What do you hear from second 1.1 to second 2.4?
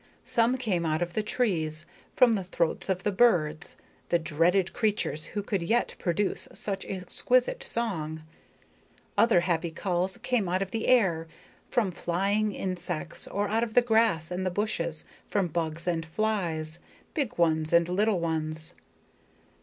the trees, from